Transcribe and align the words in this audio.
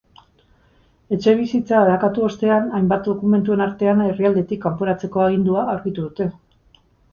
Etxebizitza 1.17 1.75
arakatu 1.81 2.25
ostean, 2.29 2.65
hainbat 2.79 3.05
dokumentuen 3.11 3.63
artean 3.67 4.03
herrialdetik 4.07 4.63
kanporatzeko 4.67 5.25
agindua 5.29 5.69
aurkitu 5.77 6.11
dute. 6.11 6.31